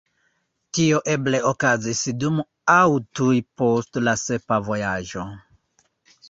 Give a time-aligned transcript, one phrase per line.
[0.77, 2.39] Tio eble okazis dum
[2.77, 2.87] aŭ
[3.19, 5.29] tuj post la sepa vojaĝo.